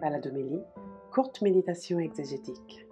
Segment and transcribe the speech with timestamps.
[0.00, 0.62] Baladomélie,
[1.12, 2.86] courte méditation exégétique.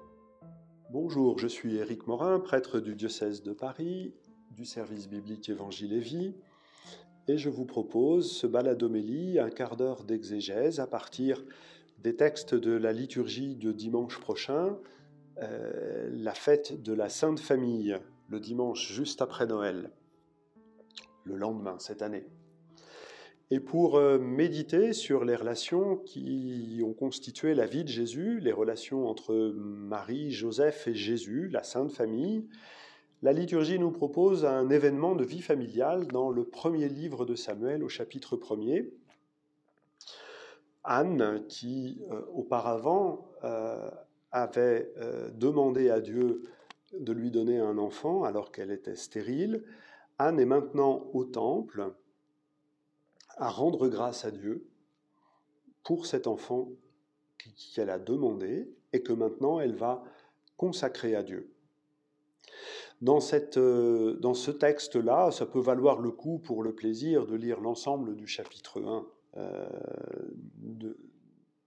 [0.91, 4.13] Bonjour, je suis Éric Morin, prêtre du diocèse de Paris,
[4.51, 6.35] du service biblique Évangile et Vie,
[7.27, 11.43] et je vous propose ce baladomélie, un quart d'heure d'exégèse à partir
[11.99, 14.77] des textes de la liturgie de dimanche prochain,
[15.39, 17.97] euh, la fête de la Sainte Famille,
[18.29, 19.93] le dimanche juste après Noël,
[21.25, 22.27] le lendemain cette année
[23.51, 28.53] et pour euh, méditer sur les relations qui ont constitué la vie de Jésus, les
[28.53, 32.47] relations entre Marie, Joseph et Jésus, la Sainte Famille,
[33.23, 37.83] la liturgie nous propose un événement de vie familiale dans le premier livre de Samuel
[37.83, 38.91] au chapitre 1er.
[40.85, 43.91] Anne, qui euh, auparavant euh,
[44.31, 44.93] avait
[45.35, 46.43] demandé à Dieu
[46.93, 49.65] de lui donner un enfant alors qu'elle était stérile,
[50.19, 51.95] Anne est maintenant au temple
[53.39, 54.67] à rendre grâce à Dieu
[55.85, 56.69] pour cet enfant
[57.75, 60.05] qu'elle a demandé et que maintenant elle va
[60.57, 61.51] consacrer à Dieu.
[63.01, 67.61] Dans, cette, euh, ce texte-là, ça peut valoir le coup pour le plaisir de lire
[67.61, 69.69] l'ensemble du chapitre 1 euh,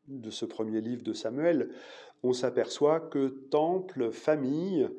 [0.08, 1.70] de ce premier livre de Samuel.
[2.24, 4.90] On s'aperçoit que temple, famille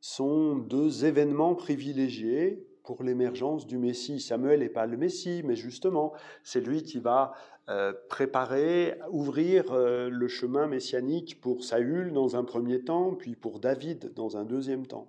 [0.00, 4.20] sont deux événements privilégiés pour l'émergence du Messie.
[4.20, 7.32] Samuel n'est pas le Messie, mais justement, c'est lui qui va
[7.68, 13.60] euh, préparer, ouvrir euh, le chemin messianique pour Saül dans un premier temps, puis pour
[13.60, 15.08] David dans un deuxième temps.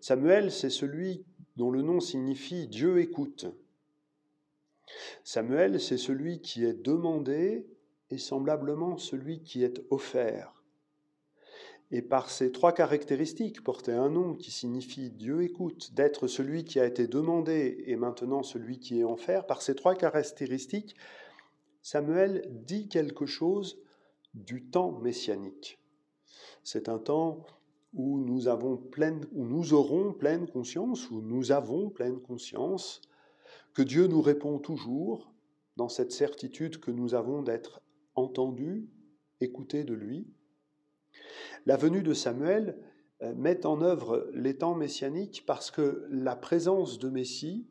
[0.00, 1.24] Samuel, c'est celui
[1.56, 3.46] dont le nom signifie Dieu écoute.
[5.22, 7.66] Samuel, c'est celui qui est demandé
[8.10, 10.58] et semblablement celui qui est offert
[11.90, 16.78] et par ces trois caractéristiques, porter un nom qui signifie Dieu écoute, d'être celui qui
[16.80, 20.96] a été demandé et maintenant celui qui est en fer, par ces trois caractéristiques,
[21.80, 23.80] Samuel dit quelque chose
[24.34, 25.78] du temps messianique.
[26.62, 27.46] C'est un temps
[27.94, 33.00] où nous, avons pleine, où nous aurons pleine conscience, où nous avons pleine conscience
[33.72, 35.32] que Dieu nous répond toujours
[35.76, 37.80] dans cette certitude que nous avons d'être
[38.14, 38.88] entendus,
[39.40, 40.26] écoutés de lui,
[41.66, 42.76] la venue de Samuel
[43.22, 47.66] euh, met en œuvre les temps messianiques parce que la présence de Messie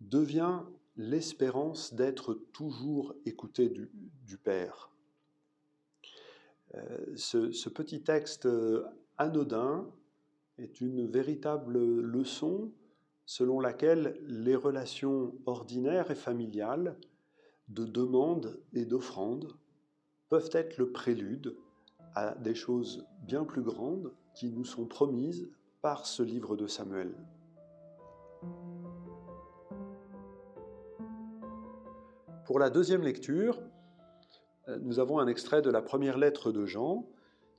[0.00, 0.60] devient
[0.96, 4.90] l'espérance d'être toujours écouté du, Père.
[6.74, 8.84] Euh, ce, petit texte euh,
[9.16, 9.88] anodin
[10.58, 12.72] est une véritable leçon
[13.26, 16.96] selon laquelle les relations ordinaires et familiales
[17.68, 19.56] de demande et d'offrande
[20.28, 21.56] peuvent être le prélude
[22.14, 25.48] à des choses bien plus grandes qui nous sont promises
[25.82, 27.14] par ce livre de Samuel.
[32.44, 33.60] Pour la deuxième lecture,
[34.68, 37.06] euh, nous avons un extrait de la première lettre de Jean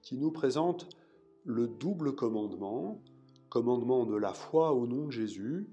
[0.01, 0.89] qui nous présente
[1.43, 3.01] le double commandement,
[3.49, 5.69] commandement de la foi au nom de Jésus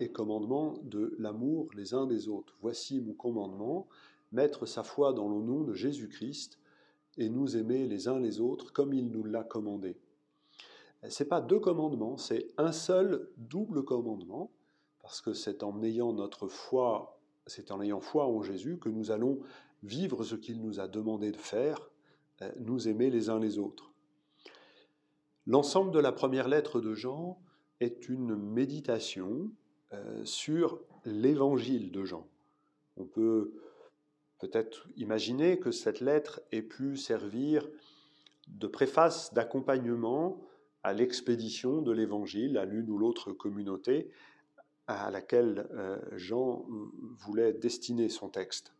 [0.00, 2.56] et commandement de l'amour les uns des autres.
[2.60, 3.88] Voici mon commandement,
[4.32, 6.58] mettre sa foi dans le nom de Jésus-Christ
[7.16, 9.96] et nous aimer les uns les autres comme il nous l'a commandé.
[11.08, 14.50] Ce n'est pas deux commandements, c'est un seul double commandement,
[15.00, 19.10] parce que c'est en ayant notre foi, c'est en ayant foi en Jésus que nous
[19.10, 19.38] allons
[19.82, 21.90] vivre ce qu'il nous a demandé de faire,
[22.42, 23.92] euh, nous aimer les uns les autres.
[25.46, 27.40] L'ensemble de la première lettre de Jean
[27.80, 29.50] est une méditation
[29.92, 32.26] euh, sur l'évangile de Jean.
[32.96, 33.52] On peut
[34.38, 37.68] peut-être imaginer que cette lettre ait pu servir
[38.48, 40.40] de préface d'accompagnement
[40.82, 44.10] à l'expédition de l'Évangile à l'une ou l'autre communauté
[44.86, 46.64] à laquelle euh, Jean
[47.18, 48.72] voulait destiner son texte.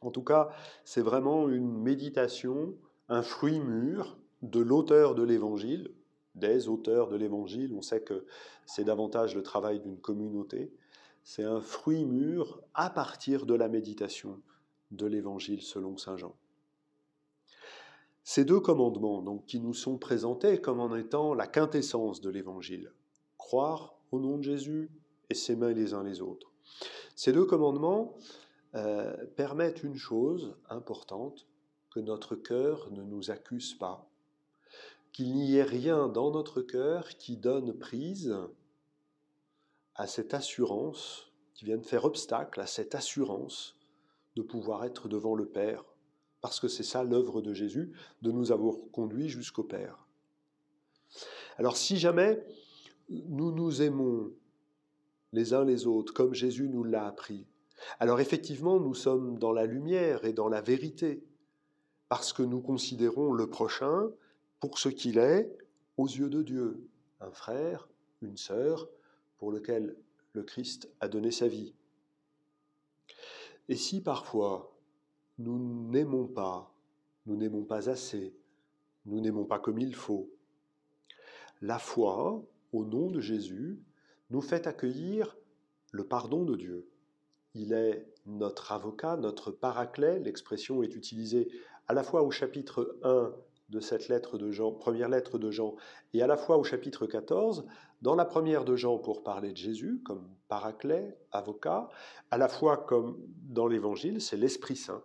[0.00, 0.50] En tout cas,
[0.84, 2.74] c'est vraiment une méditation,
[3.08, 5.92] un fruit mûr de l'auteur de l'Évangile,
[6.34, 7.72] des auteurs de l'Évangile.
[7.74, 8.26] On sait que
[8.66, 10.72] c'est davantage le travail d'une communauté
[11.26, 14.40] c'est un fruit mûr à partir de la méditation
[14.92, 16.36] de l'Évangile selon Saint Jean.
[18.22, 22.92] Ces deux commandements, donc, qui nous sont présentés comme en étant la quintessence de l'Évangile,
[23.38, 24.88] croire au nom de Jésus
[25.28, 26.52] et s'aimer les uns les autres.
[27.16, 28.14] Ces deux commandements
[28.76, 31.48] euh, permettent une chose importante,
[31.90, 34.08] que notre cœur ne nous accuse pas,
[35.12, 38.32] qu'il n'y ait rien dans notre cœur qui donne prise
[39.96, 43.78] à cette assurance, qui vienne faire obstacle à cette assurance
[44.36, 45.84] de pouvoir être devant le Père,
[46.40, 50.06] parce que c'est ça l'œuvre de Jésus, de nous avoir conduits jusqu'au Père.
[51.56, 52.44] Alors si jamais
[53.08, 54.32] nous nous aimons
[55.32, 57.46] les uns les autres, comme Jésus nous l'a appris,
[57.98, 61.22] Alors effectivement, nous sommes dans la lumière et dans la vérité,
[62.08, 64.10] parce que nous considérons le prochain
[64.60, 65.50] pour ce qu'il est
[65.96, 66.88] aux yeux de Dieu,
[67.20, 67.88] un frère,
[68.22, 68.88] une sœur,
[69.38, 69.96] pour lequel
[70.32, 71.74] le Christ a donné sa vie.
[73.68, 74.76] Et si parfois
[75.38, 75.58] nous
[75.90, 76.74] n'aimons pas,
[77.26, 78.34] nous n'aimons pas assez,
[79.04, 80.30] nous n'aimons pas comme il faut,
[81.62, 83.80] la foi, au nom de Jésus,
[84.30, 85.36] nous fait accueillir
[85.92, 86.88] le pardon de Dieu.
[87.54, 91.48] Il est notre avocat, notre paraclet, l'expression est utilisée
[91.88, 93.32] à la fois au chapitre 1
[93.68, 95.74] de cette lettre de Jean, première lettre de Jean,
[96.14, 97.66] et à la fois au chapitre 14,
[98.02, 101.88] dans la première de Jean pour parler de Jésus comme paraclet, avocat,
[102.30, 103.18] à la fois comme
[103.48, 105.02] dans l'évangile, c'est l'Esprit Saint.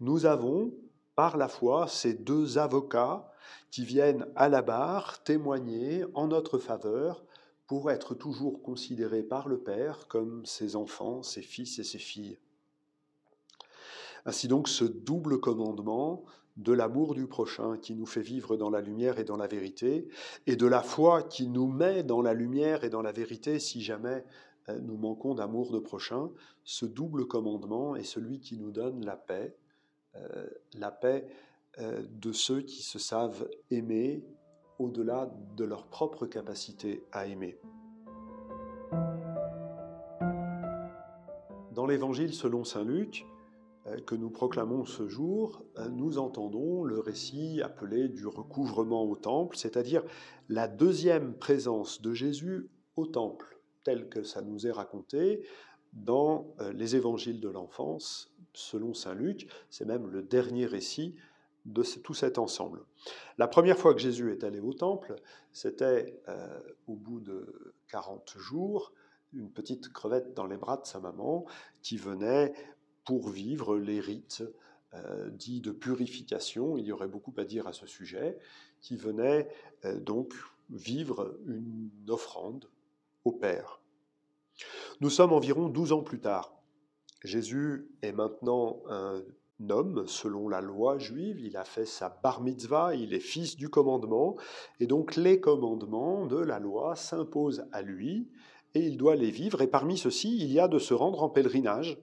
[0.00, 0.72] Nous avons
[1.14, 3.30] par la foi ces deux avocats
[3.70, 7.24] qui viennent à la barre témoigner en notre faveur
[7.66, 12.38] pour être toujours considérés par le Père comme ses enfants, ses fils et ses filles.
[14.26, 16.24] Ainsi donc ce double commandement
[16.56, 20.08] de l'amour du prochain qui nous fait vivre dans la lumière et dans la vérité,
[20.46, 23.80] et de la foi qui nous met dans la lumière et dans la vérité si
[23.80, 24.24] jamais
[24.68, 26.30] euh, nous manquons d'amour de prochain,
[26.64, 29.56] ce double commandement est celui qui nous donne la paix,
[30.16, 31.26] euh, la paix
[31.78, 34.24] euh, de ceux qui se savent aimer
[34.78, 37.58] au-delà de leur propre capacité à aimer.
[41.72, 43.24] Dans l'Évangile selon Saint Luc,
[44.06, 49.56] que nous proclamons ce jour, euh, nous entendons le récit appelé du recouvrement au temple,
[49.56, 50.02] c'est-à-dire
[50.48, 55.46] la deuxième présence de Jésus au temple, tel que ça nous est raconté
[55.92, 59.48] dans euh, les évangiles de l'enfance, selon Saint Luc.
[59.70, 61.16] C'est même le dernier récit
[61.66, 62.84] de tout cet ensemble.
[63.38, 65.14] La première fois que Jésus est allé au temple,
[65.52, 66.22] c'était
[66.86, 68.92] au bout de 40 jours,
[69.34, 71.44] une petite crevette dans les bras de sa maman
[71.82, 72.54] qui venait
[73.10, 74.44] pour vivre les rites
[74.94, 78.38] euh, dits de purification, il y aurait beaucoup à dire à ce sujet,
[78.80, 79.48] qui venaient
[79.84, 80.32] euh, donc
[80.70, 82.66] vivre une offrande
[83.24, 83.80] au Père.
[85.00, 86.54] Nous sommes environ 12 ans plus tard.
[87.24, 89.22] Jésus est maintenant un
[89.70, 93.70] homme selon la loi juive, il a fait sa bar mitzvah, il est fils du
[93.70, 94.36] commandement,
[94.78, 98.28] et donc les commandements de la loi s'imposent à lui,
[98.74, 101.28] et il doit les vivre, et parmi ceux-ci, il y a de se rendre en
[101.28, 101.98] pèlerinage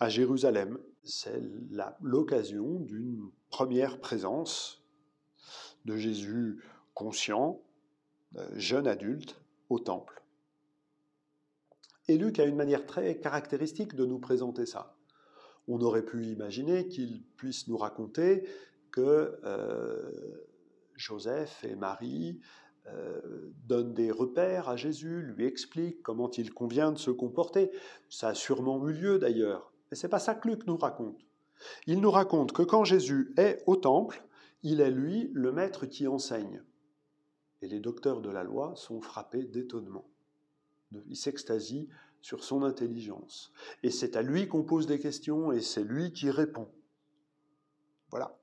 [0.00, 0.78] à Jérusalem.
[1.04, 1.42] C'est
[2.00, 4.82] l'occasion d'une première présence
[5.84, 6.62] de Jésus
[6.94, 7.60] conscient,
[8.36, 10.22] euh, jeune adulte, au temple.
[12.08, 14.96] Et Luc a une manière très caractéristique de nous présenter ça.
[15.68, 18.46] On aurait pu imaginer qu'il puisse nous raconter
[18.90, 20.10] que euh,
[20.96, 22.40] Joseph et Marie
[22.86, 27.70] euh, donnent des repères à Jésus, lui expliquent comment il convient de se comporter.
[28.10, 29.71] Ça a sûrement eu lieu d'ailleurs.
[29.92, 31.20] Mais ce n'est pas ça que Luc nous raconte.
[31.86, 34.24] Il nous raconte que quand Jésus est au temple,
[34.62, 36.62] il est lui le maître qui enseigne.
[37.60, 40.08] Et les docteurs de la loi sont frappés d'étonnement.
[41.08, 41.90] Ils s'extasient
[42.22, 43.52] sur son intelligence.
[43.82, 46.70] Et c'est à lui qu'on pose des questions et c'est lui qui répond.
[48.08, 48.40] Voilà.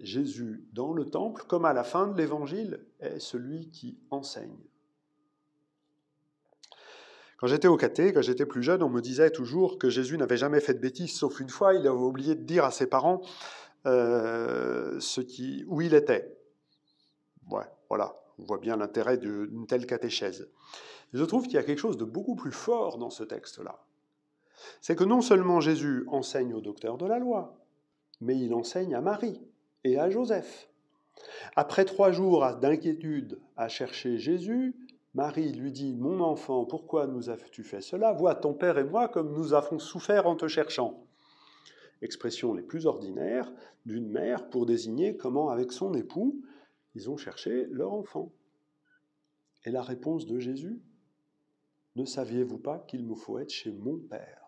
[0.00, 4.58] Jésus, dans le temple, comme à la fin de l'évangile, est celui qui enseigne.
[7.40, 10.36] Quand j'étais au caté, quand j'étais plus jeune, on me disait toujours que Jésus n'avait
[10.36, 13.22] jamais fait de bêtises, sauf une fois, il avait oublié de dire à ses parents
[13.86, 16.36] euh, ce qui, où il était.
[17.50, 20.50] Ouais, voilà, on voit bien l'intérêt d'une telle catéchèse.
[21.14, 23.80] Je trouve qu'il y a quelque chose de beaucoup plus fort dans ce texte-là.
[24.82, 27.56] C'est que non seulement Jésus enseigne au docteur de la loi,
[28.20, 29.40] mais il enseigne à Marie
[29.84, 30.68] et à Joseph.
[31.56, 34.74] Après trois jours d'inquiétude à chercher Jésus,
[35.14, 38.12] Marie lui dit, Mon enfant, pourquoi nous as-tu fait cela?
[38.12, 41.04] Vois ton père et moi comme nous avons souffert en te cherchant.
[42.02, 43.52] Expression les plus ordinaires
[43.84, 46.40] d'une mère pour désigner comment, avec son époux,
[46.94, 48.32] ils ont cherché leur enfant.
[49.64, 50.80] Et la réponse de Jésus
[51.96, 54.40] Ne saviez-vous pas qu'il me faut être chez mon Père?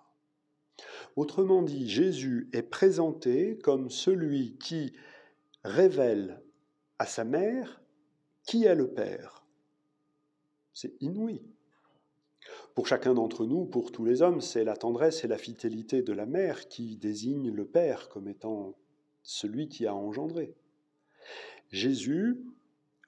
[1.17, 4.95] Autrement dit, Jésus est présenté comme celui qui
[5.65, 6.41] révèle
[6.99, 7.83] à sa mère
[8.45, 9.42] qui est le Père.
[10.73, 11.43] C'est inouï.
[12.75, 16.13] Pour chacun d'entre nous, pour tous les hommes, c'est la tendresse et la fidélité de
[16.13, 18.75] la mère qui désigne le Père comme étant
[19.23, 20.55] celui qui a engendré.
[21.71, 22.41] Jésus,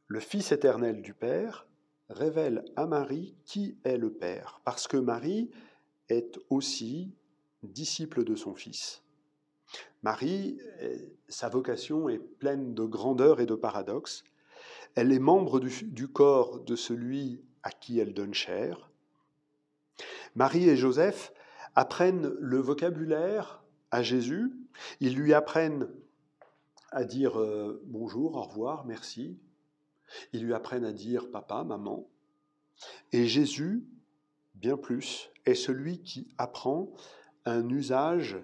[0.07, 1.67] le Fils éternel du Père,
[2.09, 5.51] révèle à Marie qui est le Père, parce que Marie
[6.09, 7.13] est aussi
[7.63, 9.03] disciple de son Fils.
[10.03, 10.59] Marie,
[11.29, 14.25] sa vocation est pleine de grandeur et de paradoxes.
[14.95, 18.91] Elle est membre du, corps de celui à qui elle donne chair.
[20.37, 21.33] Marie et Joseph
[21.75, 24.53] apprennent le vocabulaire à Jésus,
[25.01, 25.89] ils lui apprennent
[26.91, 29.39] à dire euh, bonjour, au revoir, merci,
[30.33, 32.09] ils lui apprennent à dire papa, maman,
[33.13, 33.85] et Jésus,
[34.55, 36.93] bien plus, est celui qui apprend
[37.45, 38.39] un usage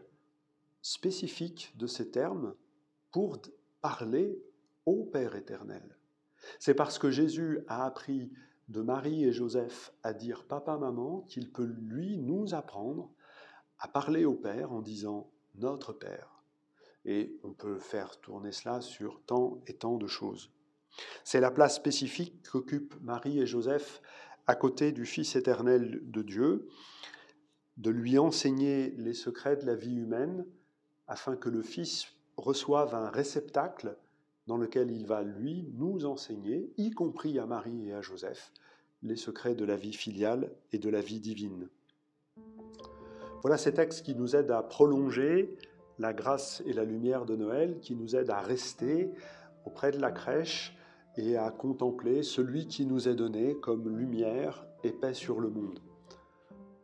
[0.82, 2.54] spécifique de ces termes
[3.12, 3.38] pour
[3.80, 4.40] parler
[4.86, 5.96] au Père éternel.
[6.58, 8.30] C'est parce que Jésus a appris
[8.70, 13.10] de Marie et Joseph à dire papa, maman qu'il peut lui nous apprendre
[13.80, 16.42] à parler au Père en disant notre Père.
[17.04, 20.52] Et on peut faire tourner cela sur tant et tant de choses.
[21.24, 24.00] C'est la place spécifique qu'occupent Marie et Joseph
[24.46, 26.68] à côté du Fils éternel de Dieu,
[27.76, 30.46] de lui enseigner les secrets de la vie humaine
[31.08, 33.96] afin que le Fils reçoive un réceptacle
[34.46, 38.52] dans lequel il va, lui, nous enseigner, y compris à Marie et à Joseph,
[39.02, 41.68] les secrets de la vie filiale et de la vie divine.
[43.42, 45.56] Voilà ces textes qui nous aident à prolonger
[45.98, 49.10] la grâce et la lumière de Noël, qui nous aident à rester
[49.64, 50.76] auprès de la crèche
[51.16, 55.80] et à contempler celui qui nous est donné comme lumière et paix sur le monde.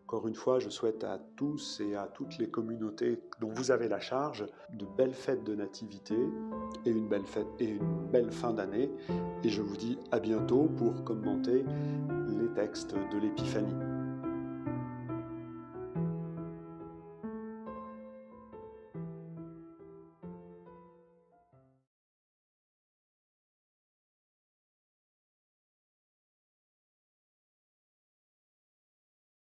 [0.07, 3.89] Encore une fois, je souhaite à tous et à toutes les communautés dont vous avez
[3.89, 6.15] la charge de belles fêtes de nativité
[6.85, 8.89] et une belle fin d'année.
[9.43, 11.65] Et je vous dis à bientôt pour commenter
[12.29, 13.96] les textes de l'Épiphanie.